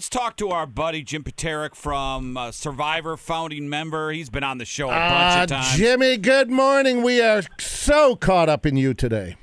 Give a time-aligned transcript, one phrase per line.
[0.00, 4.10] Let's talk to our buddy Jim Paterick from uh, Survivor, founding member.
[4.12, 5.76] He's been on the show a bunch Ah, of times.
[5.76, 7.02] Jimmy, good morning.
[7.02, 9.36] We are so caught up in you today.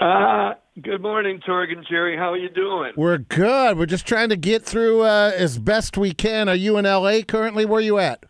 [0.00, 2.16] Uh, good morning, Torgan Jerry.
[2.16, 2.92] How are you doing?
[2.96, 3.76] We're good.
[3.76, 6.48] We're just trying to get through uh, as best we can.
[6.48, 7.22] Are you in L.A.
[7.22, 7.66] currently?
[7.66, 8.24] Where are you at?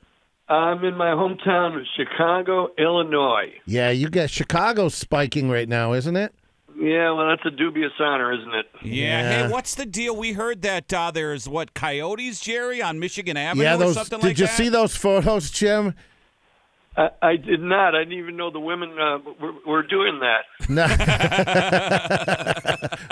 [0.49, 3.53] I'm in my hometown of Chicago, Illinois.
[3.67, 6.35] Yeah, you got Chicago spiking right now, isn't it?
[6.79, 8.67] Yeah, well, that's a dubious honor, isn't it?
[8.83, 8.93] Yeah.
[8.93, 9.47] Yeah.
[9.47, 10.17] Hey, what's the deal?
[10.17, 14.21] We heard that uh, there's what coyotes, Jerry, on Michigan Avenue yeah, or like that.
[14.21, 15.95] Did you see those photos, Jim?
[16.97, 17.97] I, I did not.
[17.97, 20.45] I didn't even know the women uh, were, were doing that.
[20.69, 20.87] No.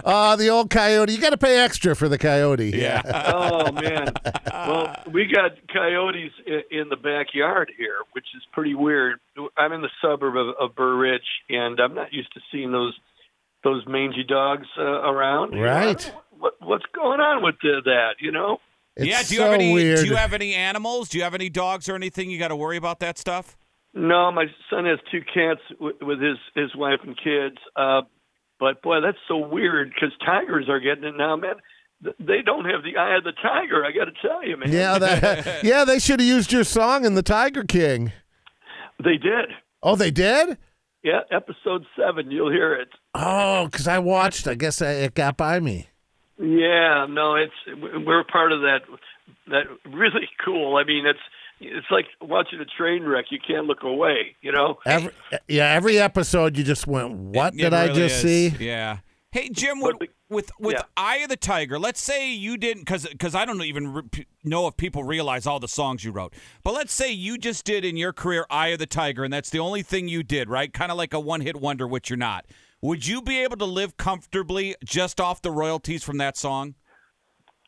[0.09, 1.13] Ah, the old coyote.
[1.13, 2.71] You got to pay extra for the coyote.
[2.71, 3.03] Yeah.
[3.37, 4.13] Oh man.
[4.47, 9.19] Well, we got coyotes in, in the backyard here, which is pretty weird.
[9.57, 12.95] I'm in the suburb of, of Burr Ridge, and I'm not used to seeing those
[13.65, 15.53] those mangy dogs uh, around.
[15.53, 16.13] You know, I Right.
[16.39, 18.17] What, what's going on with the, that?
[18.21, 18.59] You know.
[18.97, 19.23] It's yeah.
[19.23, 19.73] Do you so have any?
[19.73, 19.99] weird.
[20.01, 21.09] Do you have any animals?
[21.09, 22.31] Do you have any dogs or anything?
[22.31, 23.57] You got to worry about that stuff.
[23.95, 27.57] No, my son has two cats w- with his his wife and kids.
[27.75, 28.03] Uh,
[28.61, 31.55] but boy, that's so weird because tigers are getting it now, man.
[32.03, 33.85] They don't have the eye of the tiger.
[33.85, 34.71] I got to tell you, man.
[34.71, 38.13] yeah, that, yeah, they should have used your song in the Tiger King.
[39.03, 39.49] they did.
[39.83, 40.59] Oh, they did?
[41.03, 42.89] Yeah, episode seven, you'll hear it.
[43.19, 44.47] Oh, because I watched.
[44.47, 45.89] I guess I, it got by me.
[46.39, 47.53] Yeah, no, it's
[48.07, 48.81] we're part of that.
[49.49, 50.77] That really cool.
[50.77, 51.19] I mean, it's
[51.61, 53.27] it's like watching a train wreck.
[53.31, 54.37] You can't look away.
[54.43, 54.79] You know.
[54.85, 55.11] Every,
[55.49, 58.53] yeah, every episode you just went, "What It- did it I just is.
[58.53, 58.99] see?" Yeah.
[59.33, 60.83] Hey Jim, But with the- with, with yeah.
[60.97, 64.67] Eye of the Tiger, let's say you didn't, because because I don't even re- know
[64.67, 66.35] if people realize all the songs you wrote.
[66.65, 69.51] But let's say you just did in your career Eye of the Tiger, and that's
[69.51, 70.73] the only thing you did, right?
[70.73, 72.45] Kind of like a one hit wonder, which you're not.
[72.83, 76.75] Would you be able to live comfortably just off the royalties from that song?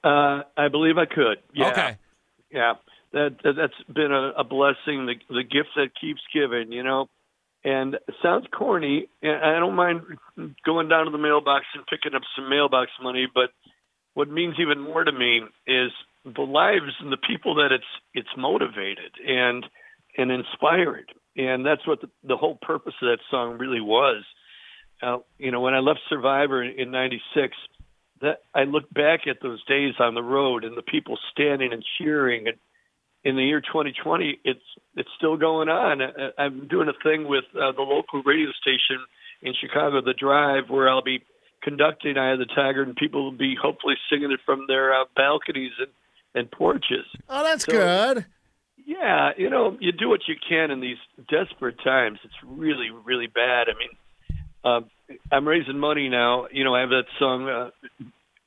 [0.04, 1.38] Uh, I believe I could.
[1.54, 1.70] Yeah.
[1.70, 1.96] Okay.
[2.52, 2.74] Yeah.
[3.12, 5.06] That, that that's been a, a blessing.
[5.06, 6.72] The the gift that keeps giving.
[6.72, 7.08] You know.
[7.64, 9.08] And it sounds corny.
[9.20, 10.02] and I don't mind
[10.64, 13.50] going down to the mailbox and picking up some mailbox money, but
[14.14, 15.90] what means even more to me is
[16.24, 17.84] the lives and the people that it's
[18.14, 19.66] it's motivated and
[20.16, 21.12] and inspired.
[21.36, 24.24] And that's what the, the whole purpose of that song really was.
[25.02, 27.56] Uh, you know, when I left Survivor in, in '96,
[28.20, 31.84] that I look back at those days on the road and the people standing and
[31.98, 32.48] cheering.
[32.48, 32.56] And
[33.24, 34.60] in the year 2020, it's
[34.96, 36.02] it's still going on.
[36.02, 38.98] I, I'm doing a thing with uh, the local radio station
[39.42, 41.22] in Chicago, The Drive, where I'll be
[41.62, 45.04] conducting Eye of the Tiger, and people will be hopefully singing it from their uh,
[45.14, 45.88] balconies and
[46.34, 47.06] and porches.
[47.28, 48.26] Oh, that's So- good.
[48.84, 50.96] Yeah, you know, you do what you can in these
[51.28, 52.20] desperate times.
[52.24, 53.68] It's really, really bad.
[53.68, 53.90] I mean,
[54.68, 54.80] uh,
[55.32, 56.46] I'm raising money now.
[56.52, 57.70] You know, I have that song, uh,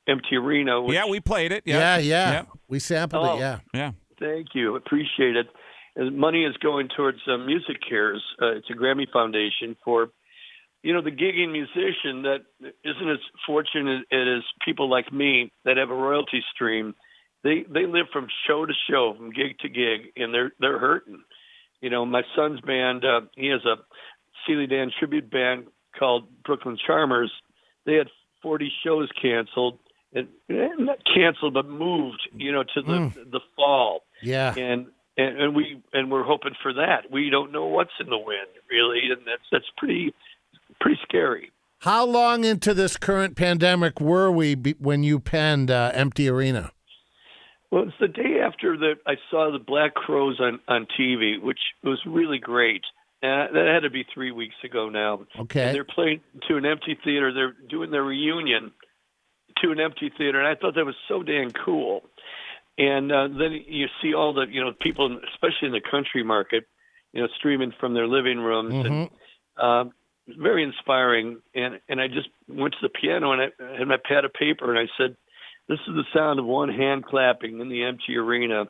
[0.07, 0.81] Empty Arena.
[0.81, 1.63] Which, yeah, we played it.
[1.65, 2.31] Yeah, Yeah, yeah.
[2.31, 2.43] Yeah.
[2.67, 3.35] We sampled Oh.
[3.35, 3.39] it.
[3.39, 3.59] Yeah.
[3.73, 3.91] yeah.
[4.19, 4.75] Thank you.
[4.75, 5.47] Appreciate it.
[5.95, 8.23] And money is going towards uh, Music Cares.
[8.41, 10.09] Uh, it's a Grammy Foundation for,
[10.83, 12.39] you know, the gigging musician that
[12.85, 16.95] isn't as fortunate as people like me that have a royalty stream.
[17.43, 21.23] They they live from show to show, from gig to gig, and they're they're hurting.
[21.81, 23.03] You know, my son's band.
[23.03, 23.77] Uh, he has a
[24.43, 25.65] Steely Dan tribute band
[25.97, 27.31] called Brooklyn Charmers.
[27.85, 28.07] They had
[28.41, 29.77] 40 shows canceled,
[30.13, 32.21] and eh, not canceled, but moved.
[32.35, 34.53] You know, to the the fall Yeah.
[34.55, 34.87] and
[35.17, 37.11] and, and we and we're hoping for that.
[37.11, 40.13] We don't know what's in the wind really, and that's that's pretty
[40.79, 41.51] pretty scary.
[41.79, 46.71] How long into this current pandemic were we be, when you penned uh, "Empty Arena"?
[47.71, 51.59] Well, it's the day after that I saw the Black Crowes on on TV, which
[51.83, 52.83] was really great.
[53.23, 55.27] Uh, that had to be three weeks ago now.
[55.41, 55.67] Okay.
[55.67, 57.31] And they're playing to an empty theater.
[57.31, 58.71] They're doing their reunion
[59.61, 62.01] to an empty theater, and I thought that was so damn cool.
[62.77, 66.65] And uh, then you see all the you know people, especially in the country market,
[67.13, 69.09] you know, streaming from their living rooms, and
[69.57, 69.91] um,
[70.27, 71.41] very inspiring.
[71.53, 74.73] And and I just went to the piano and I had my pad of paper
[74.73, 75.15] and I said,
[75.67, 78.65] "This is the sound of one hand clapping in the empty arena.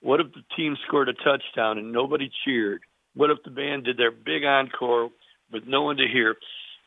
[0.00, 2.82] What if the team scored a touchdown and nobody cheered?
[3.14, 5.10] What if the band did their big encore
[5.52, 6.36] with no one to hear?"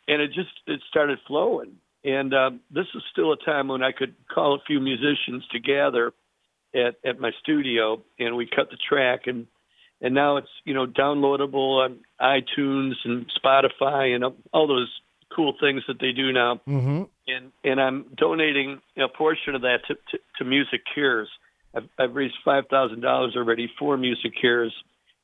[0.08, 1.78] And it just it started flowing.
[2.04, 5.60] And um, this is still a time when I could call a few musicians to
[5.60, 6.14] gather
[6.74, 9.48] at at my studio, and we cut the track and
[10.02, 14.92] and now it's you know downloadable on iTunes and Spotify and all those
[15.36, 16.62] cool things that they do now.
[16.68, 17.04] Mm-hmm.
[17.28, 21.30] And and I'm donating a portion of that to to, to Music Cures.
[21.76, 24.72] I've, I've raised five thousand dollars already for MusiCares,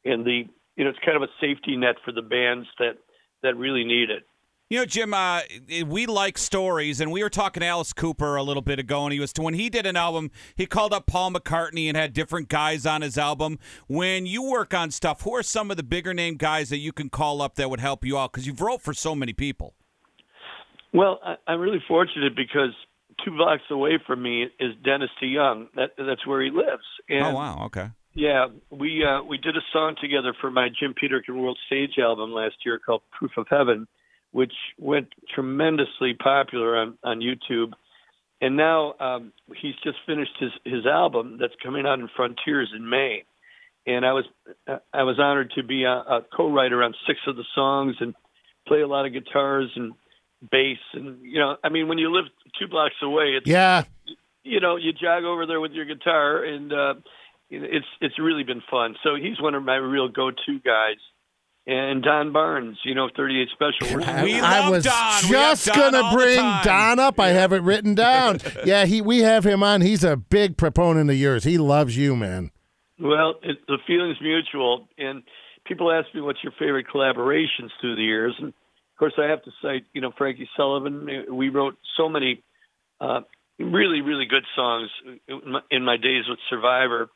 [0.05, 0.43] and the
[0.75, 2.97] you know it's kind of a safety net for the bands that
[3.41, 4.23] that really need it.
[4.69, 5.41] You know, Jim, uh,
[5.85, 9.13] we like stories, and we were talking to Alice Cooper a little bit ago, and
[9.13, 12.11] he was to when he did an album, he called up Paul McCartney and had
[12.13, 13.59] different guys on his album.
[13.87, 16.91] When you work on stuff, who are some of the bigger name guys that you
[16.91, 18.31] can call up that would help you out?
[18.31, 19.75] Because you've wrote for so many people.
[20.91, 22.71] Well, I, I'm really fortunate because
[23.23, 25.67] two blocks away from me is Dennis DeYoung.
[25.75, 26.83] That that's where he lives.
[27.09, 27.89] And oh wow, okay.
[28.15, 32.31] Yeah, we uh, we did a song together for my Jim Peterik World Stage album
[32.31, 33.87] last year called Proof of Heaven,
[34.31, 37.73] which went tremendously popular on on YouTube.
[38.39, 42.87] And now um, he's just finished his his album that's coming out in Frontiers in
[42.87, 43.23] May.
[43.87, 44.25] And I was
[44.93, 48.13] I was honored to be a, a co-writer on six of the songs and
[48.67, 49.93] play a lot of guitars and
[50.51, 52.25] bass and you know I mean when you live
[52.59, 53.83] two blocks away it's Yeah.
[54.43, 56.93] you know you jog over there with your guitar and uh
[57.55, 58.95] it's it's really been fun.
[59.03, 60.97] So he's one of my real go-to guys.
[61.65, 63.97] And Don Barnes, you know, 38 Special.
[63.97, 64.93] We're- We I was Don.
[65.29, 66.35] We have just Don gonna all bring.
[66.35, 67.21] Don up.
[67.21, 68.39] I have it written down.
[68.65, 69.79] yeah, he we have him on.
[69.79, 71.45] He's a big proponent of yours.
[71.45, 72.51] He loves you, man.
[72.99, 75.23] Well, it, the feeling's mutual, and
[75.65, 79.41] people ask me what's your favorite collaborations through the years, and of course I have
[79.43, 81.07] to cite, you know, Frankie Sullivan.
[81.31, 82.43] We wrote so many
[82.99, 83.21] uh,
[83.57, 84.89] really, really good songs
[85.27, 87.09] in my, in my days with Survivor.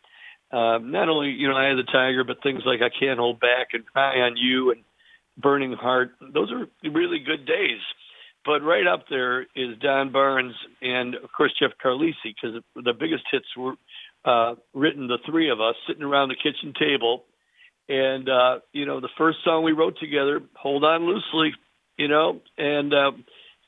[0.52, 3.40] Uh, not only, you know, Eye of the Tiger, but things like I Can't Hold
[3.40, 4.84] Back and High on You and
[5.38, 6.12] Burning Heart.
[6.34, 7.82] Those are really good days.
[8.46, 13.24] But right up there is Don Barnes and, of course, Jeff Carlisi, because the biggest
[13.30, 13.74] hits were
[14.24, 17.26] uh, written, the three of us sitting around the kitchen table.
[17.90, 21.52] And, uh, you know, the first song we wrote together, Hold On Loosely,
[21.98, 23.12] you know, and uh,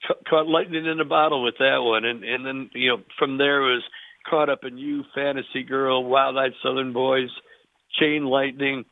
[0.08, 2.06] ca- caught lightning in a bottle with that one.
[2.06, 3.84] And, and then, you know, from there was
[4.27, 7.30] Caught Up in You, Fantasy Girl, Wild Eyed Southern Boys,
[8.00, 8.86] Chain Lightning.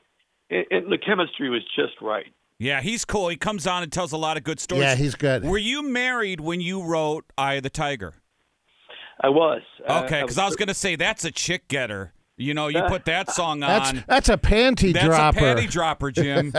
[0.50, 2.27] And, and the chemistry was just right.
[2.59, 3.27] Yeah, he's cool.
[3.27, 4.83] He comes on and tells a lot of good stories.
[4.83, 5.44] Yeah, he's good.
[5.44, 8.15] Were you married when you wrote "Eye of the Tiger"?
[9.21, 9.62] I was.
[9.88, 12.13] Uh, Okay, because I was going to say that's a chick getter.
[12.39, 14.04] You know, you put that song on.
[14.07, 15.39] that's a panty That's dropper.
[15.39, 16.54] That's a panty dropper, Jim.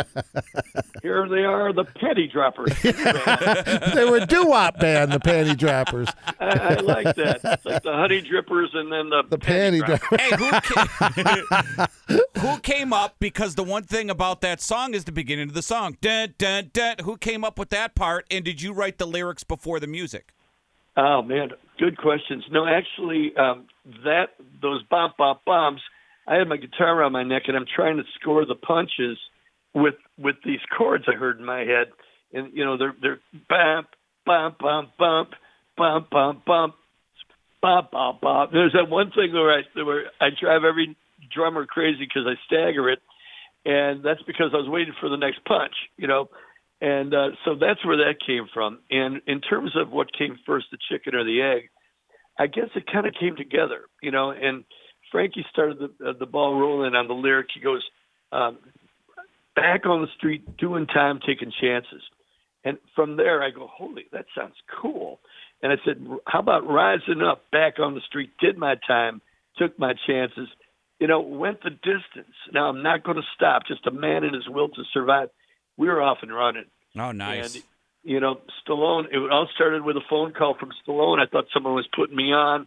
[1.02, 2.72] Here they are, the panty Droppers.
[3.94, 6.08] they were doo wop band, the panty droppers.
[6.40, 7.40] I, I like that.
[7.44, 10.08] It's like the Honey Drippers and then the, The panty Droppers.
[10.08, 11.14] droppers.
[11.16, 11.46] hey,
[12.08, 13.14] who came, who came up?
[13.20, 15.96] Because the one thing about that song is the beginning of the song.
[16.00, 16.96] Dun, dun, dun.
[17.04, 18.26] Who came up with that part?
[18.30, 20.32] And did you write the lyrics before the music?
[21.00, 22.44] Oh man, good questions.
[22.50, 23.68] No, actually, um,
[24.04, 24.30] that
[24.60, 25.80] those bop bop bombs.
[26.26, 29.16] I had my guitar around my neck, and I'm trying to score the punches
[29.74, 31.92] with with these chords I heard in my head,
[32.32, 33.86] and you know they're they're bump
[34.26, 35.30] bump bump bump
[35.76, 36.74] bump bump bump
[37.62, 38.50] bop bop bop.
[38.50, 40.96] There's that one thing where I where I drive every
[41.32, 42.98] drummer crazy because I stagger it,
[43.64, 46.28] and that's because I was waiting for the next punch, you know.
[46.80, 48.78] And uh, so that's where that came from.
[48.90, 51.70] And in terms of what came first, the chicken or the egg,
[52.38, 54.30] I guess it kind of came together, you know.
[54.30, 54.64] And
[55.10, 57.48] Frankie started the uh, the ball rolling on the lyric.
[57.52, 57.82] He goes,
[58.30, 58.58] um,
[59.56, 62.02] "Back on the street, doing time, taking chances."
[62.64, 65.18] And from there, I go, "Holy, that sounds cool."
[65.62, 69.20] And I said, "How about rising up, back on the street, did my time,
[69.56, 70.48] took my chances."
[71.00, 72.34] You know, went the distance.
[72.52, 73.62] Now I'm not going to stop.
[73.66, 75.30] Just a man and his will to survive.
[75.78, 76.66] We were off and running.
[76.98, 77.54] Oh, nice.
[77.54, 77.64] And
[78.02, 79.04] you know, Stallone.
[79.10, 81.20] It all started with a phone call from Stallone.
[81.20, 82.66] I thought someone was putting me on.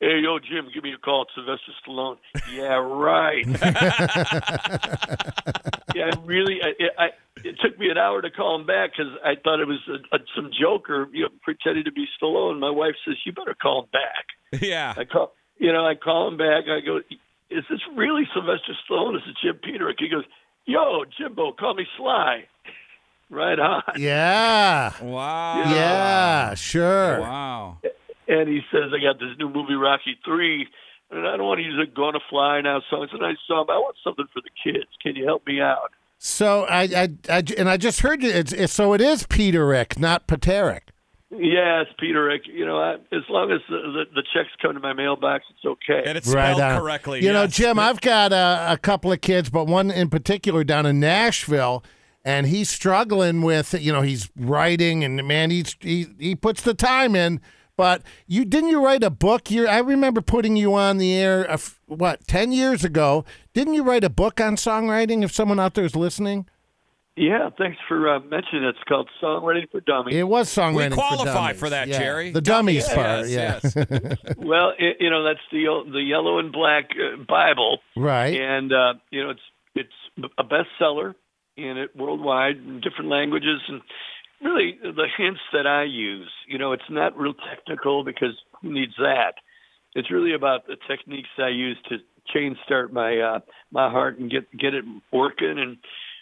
[0.00, 1.22] Hey, yo, Jim, give me a call.
[1.22, 2.16] It's Sylvester Stallone.
[2.52, 3.46] yeah, right.
[5.94, 6.58] yeah, I really.
[6.62, 7.06] I, I,
[7.42, 10.16] it took me an hour to call him back because I thought it was a,
[10.16, 12.58] a, some joker, you know, pretending to be Stallone.
[12.58, 14.94] My wife says, "You better call him back." yeah.
[14.96, 16.64] I call, you know, I call him back.
[16.68, 16.98] I go,
[17.50, 19.16] "Is this really Sylvester Stallone?
[19.16, 20.24] Is it Jim Peterik?" He goes,
[20.66, 22.46] "Yo, Jimbo, call me Sly."
[23.28, 23.82] Right on.
[23.96, 24.92] Yeah.
[25.02, 25.74] Wow.
[25.74, 27.20] Yeah, sure.
[27.20, 27.78] Wow.
[28.28, 30.66] And he says, I got this new movie, Rocky 3,
[31.10, 33.02] and I don't want to use a Gonna Fly Now song.
[33.04, 34.86] It's a nice song, but I want something for the kids.
[35.02, 35.90] Can you help me out?
[36.18, 38.30] So I, I, I and I just heard you.
[38.30, 40.85] It's, it's so it is Peterik, not Paterick.
[41.30, 42.42] Yes, Peter Rick.
[42.46, 45.64] You know, I, as long as the, the, the checks come to my mailbox, it's
[45.64, 46.04] okay.
[46.06, 46.80] And it's spelled on.
[46.80, 47.24] correctly.
[47.24, 47.46] You know.
[47.48, 51.82] Jim, I've got a, a couple of kids, but one in particular down in Nashville,
[52.24, 53.74] and he's struggling with.
[53.74, 57.40] You know, he's writing, and man, he's he he puts the time in.
[57.76, 59.50] But you didn't you write a book?
[59.50, 61.44] You I remember putting you on the air.
[61.44, 63.24] A f- what ten years ago?
[63.52, 65.24] Didn't you write a book on songwriting?
[65.24, 66.46] If someone out there is listening,
[67.16, 68.68] yeah, thanks for uh, mentioning it.
[68.70, 70.14] It's called Songwriting for Dummies.
[70.14, 70.90] it was songwriting.
[70.90, 71.26] We qualify for, dummies.
[71.26, 71.98] You qualify for that, Yeah.
[71.98, 72.30] Jerry.
[72.30, 73.60] The dummies Yes, part, yeah.
[73.62, 74.16] yes.
[74.38, 77.78] Well, it, you know, that's the the yellow and black uh, Bible.
[77.96, 78.38] right.
[78.38, 79.40] and uh, you know it's
[79.74, 81.14] it's a bestseller
[81.56, 83.80] in it worldwide in different languages and
[84.42, 86.30] really the hints that I use.
[86.46, 89.34] You know, it's not real technical because who needs that?
[89.94, 91.96] It's really about the techniques I use to
[92.34, 93.40] chain start my uh,
[93.72, 95.78] my heart and get get it working and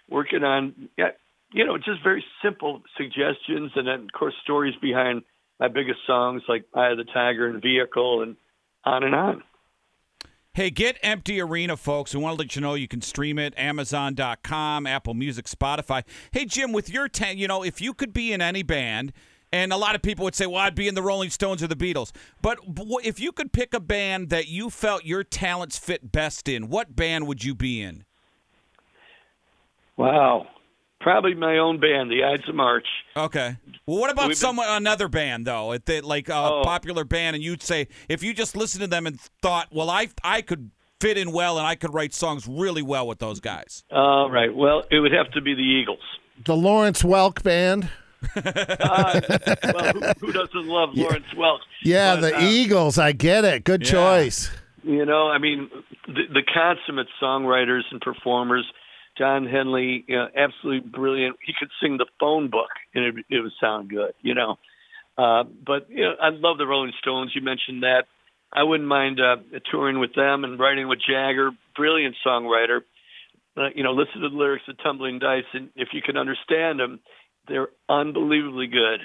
[0.08, 0.88] working on
[1.52, 5.22] you know just very simple suggestions and then of course stories behind
[5.60, 8.36] my biggest songs like Eye of the Tiger and Vehicle and
[8.84, 9.42] on and on.
[10.52, 12.14] Hey, get Empty Arena, folks.
[12.14, 16.04] We want to let you know you can stream it Amazon.com, Apple Music, Spotify.
[16.30, 19.12] Hey, Jim, with your ten, you know, if you could be in any band,
[19.50, 21.68] and a lot of people would say, well, I'd be in the Rolling Stones or
[21.68, 22.12] the Beatles.
[22.42, 22.58] But
[23.04, 26.94] if you could pick a band that you felt your talents fit best in, what
[26.94, 28.04] band would you be in?
[29.96, 30.46] Wow.
[31.00, 32.86] Probably my own band, the Ides of March.
[33.14, 33.56] Okay.
[33.86, 35.76] Well, what about some another band though?
[36.02, 36.62] like a oh.
[36.64, 40.08] popular band, and you'd say if you just listened to them and thought, well, I
[40.22, 40.70] I could
[41.00, 43.84] fit in well and I could write songs really well with those guys.
[43.90, 44.54] All right.
[44.54, 46.00] Well, it would have to be the Eagles.
[46.46, 47.90] The Lawrence Welk band.
[48.36, 49.20] uh,
[49.74, 51.58] well, who, who, doesn't love Lawrence Welk?
[51.82, 52.98] Yeah, but, the uh, Eagles.
[52.98, 53.64] I get it.
[53.64, 53.92] Good yeah.
[53.92, 54.50] choice.
[54.82, 55.68] You know, I mean,
[56.06, 58.64] the, the consummate songwriters and performers
[59.16, 61.36] Don Henley, you know, absolutely brilliant.
[61.44, 64.56] He could sing the phone book and it, it would sound good, you know.
[65.16, 67.32] Uh, but you know, I love the Rolling Stones.
[67.34, 68.04] You mentioned that.
[68.52, 69.36] I wouldn't mind uh,
[69.70, 72.80] touring with them and writing with Jagger, brilliant songwriter.
[73.56, 76.80] Uh, you know, listen to the lyrics of Tumbling Dice, and if you can understand
[76.80, 77.00] them,
[77.48, 79.00] they're unbelievably good.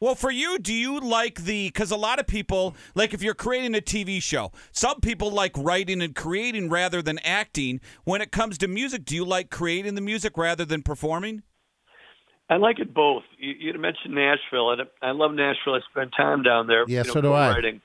[0.00, 1.68] Well, for you, do you like the?
[1.68, 5.52] Because a lot of people, like if you're creating a TV show, some people like
[5.58, 7.82] writing and creating rather than acting.
[8.04, 11.42] When it comes to music, do you like creating the music rather than performing?
[12.48, 13.24] I like it both.
[13.38, 15.74] You, you mentioned Nashville, and I love Nashville.
[15.74, 16.84] I spent time down there.
[16.88, 17.50] Yeah, you know, so do I.
[17.50, 17.82] Writing.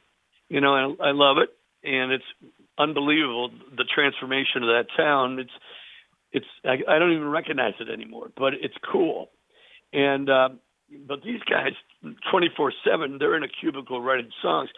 [0.47, 1.49] You know, I, I love it,
[1.83, 2.23] and it's
[2.77, 5.39] unbelievable the transformation of that town.
[5.39, 5.51] It's,
[6.31, 6.45] it's.
[6.63, 9.31] I, I don't even recognize it anymore, but it's cool.
[9.91, 10.49] And uh,
[11.07, 11.73] but these guys,
[12.31, 14.69] 24 7, they're in a cubicle writing songs.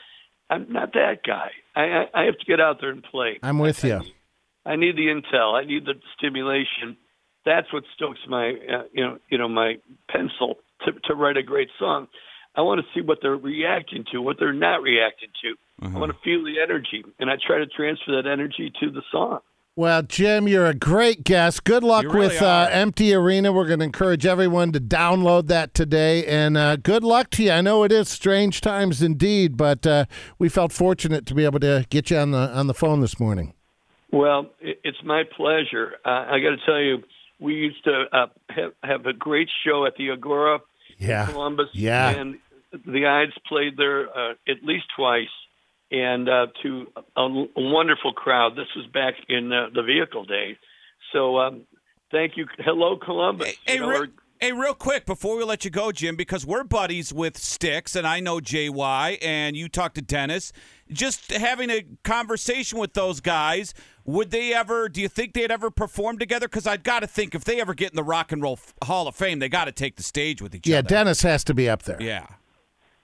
[0.50, 1.50] I'm not that guy.
[1.76, 3.40] I, I, I have to get out there and play.
[3.44, 4.02] I'm with I, you.
[4.66, 5.54] I need the intel.
[5.54, 6.98] I need the stimulation.
[7.46, 9.76] That's what stokes my, uh, you know, you know, my
[10.10, 12.08] pencil to, to write a great song.
[12.56, 15.86] I want to see what they're reacting to, what they're not reacting to.
[15.86, 15.96] Uh-huh.
[15.96, 19.04] I want to feel the energy, and I try to transfer that energy to the
[19.12, 19.40] song.
[19.78, 21.64] Well, Jim, you're a great guest.
[21.64, 23.54] Good luck really with uh, Empty Arena.
[23.54, 26.26] We're going to encourage everyone to download that today.
[26.26, 27.52] And uh, good luck to you.
[27.52, 30.06] I know it is strange times indeed, but uh,
[30.40, 33.20] we felt fortunate to be able to get you on the on the phone this
[33.20, 33.54] morning.
[34.12, 35.92] Well, it's my pleasure.
[36.04, 37.04] Uh, I got to tell you,
[37.40, 40.58] we used to uh, have, have a great show at the Agora
[40.98, 41.28] yeah.
[41.28, 41.68] in Columbus.
[41.74, 42.10] Yeah.
[42.10, 42.40] And
[42.84, 45.28] the Ides played there uh, at least twice
[45.92, 48.54] and uh, to a, a, wonderful crowd.
[48.56, 50.58] This was back in uh, the vehicle days.
[51.14, 51.64] So um,
[52.12, 52.46] thank you.
[52.60, 53.56] Hello, Columbus.
[53.66, 54.08] Hey, hey, real,
[54.42, 58.06] hey, real quick before we let you go, Jim, because we're buddies with Styx, and
[58.06, 60.52] I know JY, and you talked to Dennis.
[60.92, 63.74] Just having a conversation with those guys.
[64.06, 64.88] Would they ever?
[64.88, 66.48] Do you think they'd ever perform together?
[66.48, 69.08] Because I've got to think if they ever get in the Rock and Roll Hall
[69.08, 70.86] of Fame, they got to take the stage with each yeah, other.
[70.86, 72.02] Yeah, Dennis has to be up there.
[72.02, 72.28] Yeah.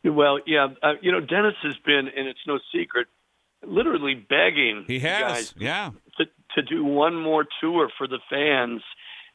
[0.04, 3.08] Well, yeah, uh, you know, Dennis has been, and it's no secret,
[3.66, 4.84] literally begging.
[4.86, 8.82] He has, yeah, to to do one more tour for the fans,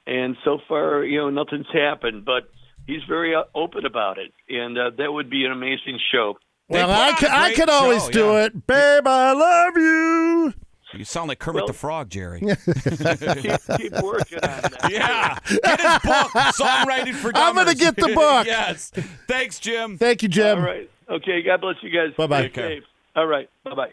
[0.07, 2.25] and so far, you know, nothing's happened.
[2.25, 2.51] But
[2.87, 6.39] he's very uh, open about it, and uh, that would be an amazing show.
[6.69, 8.45] Well, I I could always show, do yeah.
[8.45, 9.07] it, babe.
[9.07, 10.55] I love you.
[10.95, 12.41] You sound like Kermit well, the Frog, Jerry.
[12.41, 12.49] keep,
[13.77, 14.89] keep, working on that.
[14.91, 15.39] Yeah.
[15.47, 17.41] Get his book, Songwriting for Dumbers.
[17.41, 18.47] I'm going to get the book.
[18.47, 18.91] yes.
[19.27, 19.99] Thanks, Jim.
[19.99, 20.59] Thank you, Jim.
[20.59, 20.91] All right.
[21.11, 21.43] Okay.
[21.43, 22.15] God bless you guys.
[22.17, 22.47] Bye bye.
[22.47, 22.81] Okay.
[23.15, 23.49] All right.
[23.65, 23.87] Bye bye.